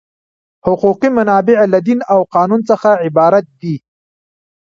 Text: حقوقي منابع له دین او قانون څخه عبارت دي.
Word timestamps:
حقوقي 0.65 1.09
منابع 1.19 1.57
له 1.73 1.79
دین 1.87 1.99
او 2.13 2.19
قانون 2.35 2.61
څخه 2.69 2.89
عبارت 3.05 3.45
دي. 3.61 3.75